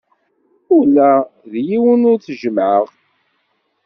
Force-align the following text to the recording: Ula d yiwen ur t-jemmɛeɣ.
Ula 0.77 1.11
d 1.51 1.53
yiwen 1.67 2.01
ur 2.11 2.17
t-jemmɛeɣ. 2.19 2.87